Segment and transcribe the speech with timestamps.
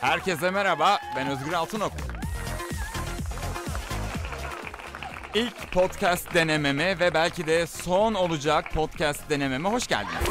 [0.00, 1.92] Herkese merhaba, ben Özgür Altınok.
[5.34, 10.28] İlk podcast denememe ve belki de son olacak podcast denememe hoş geldiniz.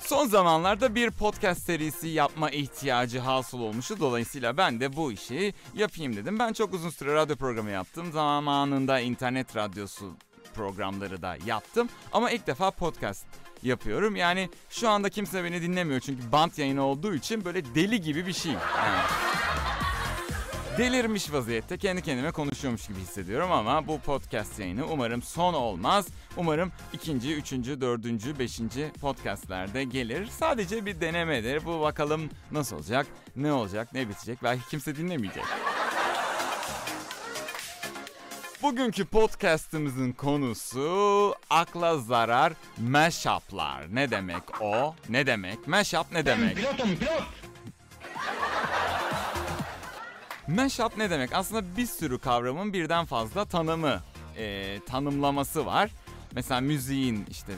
[0.00, 3.96] Son zamanlarda bir podcast serisi yapma ihtiyacı hasıl olmuştu.
[4.00, 6.38] Dolayısıyla ben de bu işi yapayım dedim.
[6.38, 8.12] Ben çok uzun süre radyo programı yaptım.
[8.12, 10.16] Zamanında internet radyosu
[10.54, 11.88] programları da yaptım.
[12.12, 13.26] Ama ilk defa podcast
[13.64, 14.16] yapıyorum.
[14.16, 16.00] Yani şu anda kimse beni dinlemiyor.
[16.00, 18.52] Çünkü bant yayını olduğu için böyle deli gibi bir şey.
[18.52, 18.98] Yani
[20.78, 26.06] delirmiş vaziyette kendi kendime konuşuyormuş gibi hissediyorum ama bu podcast yayını umarım son olmaz.
[26.36, 30.26] Umarım ikinci, üçüncü, dördüncü, beşinci podcastlerde gelir.
[30.26, 31.64] Sadece bir denemedir.
[31.64, 33.06] Bu bakalım nasıl olacak,
[33.36, 34.42] ne olacak, ne bitecek.
[34.42, 35.44] Belki kimse dinlemeyecek.
[38.64, 43.94] Bugünkü podcast'ımızın konusu akla zarar mashup'lar.
[43.94, 44.94] Ne demek o?
[45.08, 45.68] Ne demek?
[45.68, 46.56] Mashup ne demek?
[46.56, 47.22] Pilotum pilot.
[50.48, 51.32] Mashup ne demek?
[51.32, 54.02] Aslında bir sürü kavramın birden fazla tanımı,
[54.36, 55.90] e, tanımlaması var.
[56.32, 57.52] Mesela müziğin işte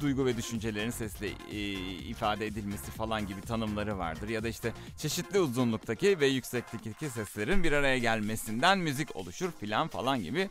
[0.00, 4.28] duygu ve düşüncelerin sesle e, ifade edilmesi falan gibi tanımları vardır.
[4.28, 10.22] Ya da işte çeşitli uzunluktaki ve yükseklikteki seslerin bir araya gelmesinden müzik oluşur filan falan
[10.22, 10.50] gibi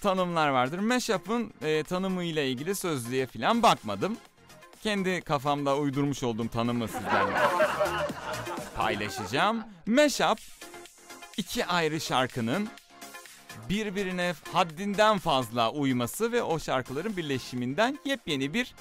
[0.00, 0.78] tanımlar vardır.
[0.78, 4.16] Mashup'ın e, tanımı ile ilgili sözlüğe filan bakmadım.
[4.82, 7.38] Kendi kafamda uydurmuş olduğum tanımı sizlerle
[8.76, 9.64] paylaşacağım.
[9.86, 10.38] Mashup
[11.36, 12.68] iki ayrı şarkının
[13.68, 18.74] birbirine haddinden fazla uyması ve o şarkıların birleşiminden yepyeni bir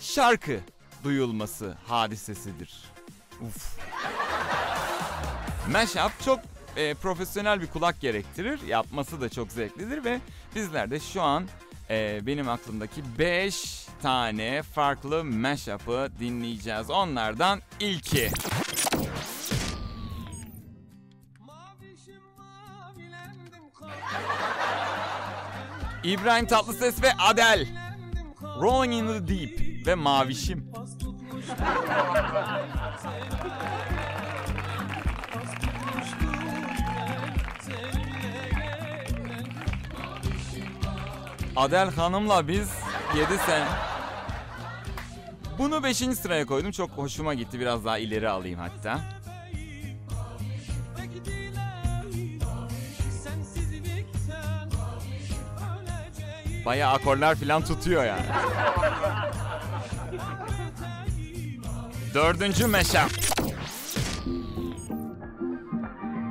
[0.00, 0.60] şarkı
[1.04, 2.84] duyulması hadisesidir.
[3.40, 3.78] Uf.
[5.70, 6.40] Mashup çok
[6.76, 8.62] e, profesyonel bir kulak gerektirir.
[8.66, 10.20] Yapması da çok zevklidir ve
[10.54, 11.48] bizler de şu an
[11.90, 16.90] e, benim aklımdaki 5 tane farklı mashup'ı dinleyeceğiz.
[16.90, 18.30] Onlardan ilki.
[26.04, 27.66] İbrahim Tatlıses ve Adele.
[28.60, 30.72] Rolling in the Deep ve Mavişim.
[41.56, 42.70] Adel Hanım'la biz
[43.16, 43.64] 7 sene...
[45.58, 45.96] Bunu 5.
[45.96, 46.70] sıraya koydum.
[46.70, 47.60] Çok hoşuma gitti.
[47.60, 49.00] Biraz daha ileri alayım hatta.
[56.66, 58.22] Baya akorlar falan tutuyor yani.
[62.14, 63.10] Dördüncü meşap.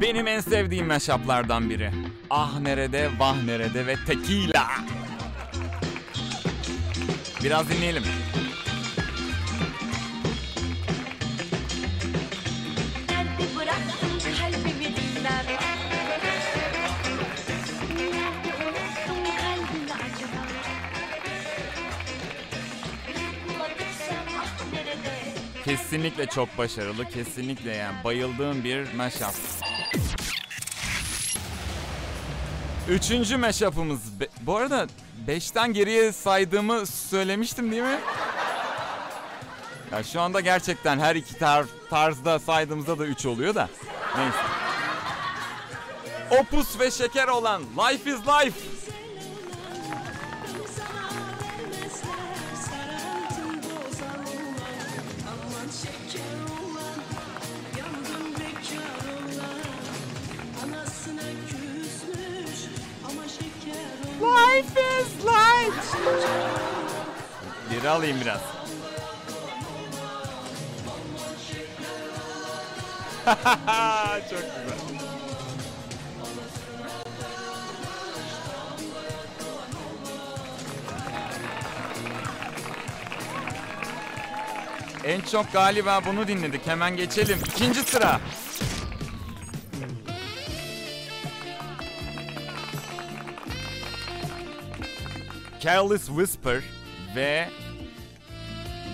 [0.02, 1.92] Benim en sevdiğim meşaplardan biri.
[2.30, 4.68] Ah nerede, vah nerede ve tekila.
[7.44, 8.04] Biraz dinleyelim.
[25.76, 27.10] Kesinlikle çok başarılı.
[27.10, 29.36] Kesinlikle yani bayıldığım bir mashup.
[32.90, 34.20] Üçüncü mashup'ımız.
[34.20, 34.88] Be- Bu arada
[35.28, 38.00] 5'ten geriye saydığımı söylemiştim değil mi?
[39.92, 43.70] Ya şu anda gerçekten her iki tar- tarzda saydığımızda da 3 oluyor da.
[44.18, 44.38] Neyse.
[46.42, 48.60] Opus ve şeker olan Life is Life.
[64.52, 65.98] Life is life.
[67.70, 68.42] Geri alayım biraz.
[74.30, 74.78] Çok güzel.
[85.04, 86.68] En çok galiba bunu dinledik.
[86.68, 87.40] Hemen geçelim.
[87.48, 88.20] İkinci sıra.
[95.62, 96.64] Careless Whisper
[97.16, 97.50] ve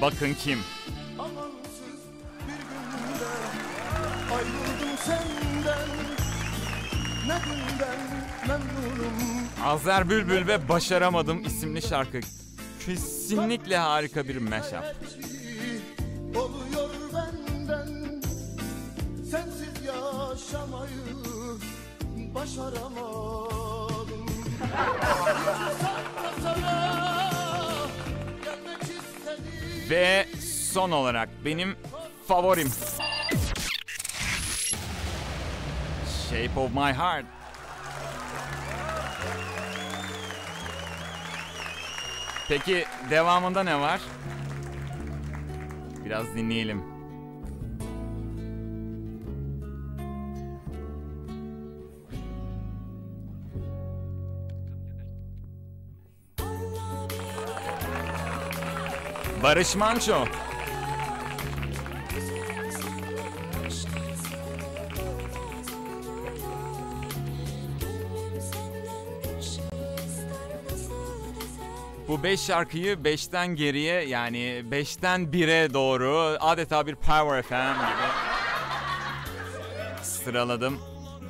[0.01, 0.59] bakın kim.
[1.19, 2.01] Amansız
[2.47, 3.27] bir günde
[4.35, 5.87] ayrıldım senden
[7.27, 7.99] Ne günden
[8.47, 12.19] memnunum Azer Bülbül ve Başaramadım isimli şarkı.
[12.85, 14.83] Kesinlikle harika bir mashup.
[16.35, 18.21] Oluyor benden
[19.31, 20.91] Sensiz yaşamayı
[22.35, 24.27] başaramadım
[29.89, 30.25] Ve
[30.73, 31.75] son olarak benim
[32.27, 32.67] favorim.
[36.29, 37.25] Shape of my heart.
[42.47, 44.01] Peki devamında ne var?
[46.05, 46.96] Biraz dinleyelim.
[59.47, 60.25] Barış Manço.
[72.07, 74.37] Bu 5 şarkıyı 5'ten geriye yani
[74.71, 78.07] 5'ten 1'e doğru adeta bir Power FM gibi
[80.03, 80.79] sıraladım.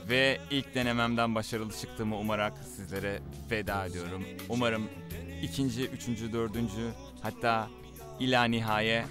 [0.10, 3.20] Ve ilk denememden başarılı çıktığımı umarak sizlere
[3.52, 4.26] veda ediyorum.
[4.50, 4.90] Umarım
[5.42, 6.92] ikinci, üçüncü, dördüncü
[7.22, 7.68] hatta
[8.20, 9.06] ila nihaye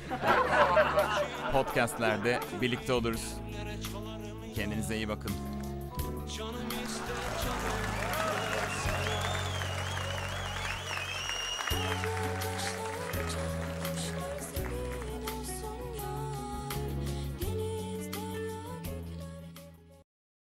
[1.52, 3.34] podcastlerde birlikte oluruz.
[4.54, 5.55] Kendinize iyi bakın.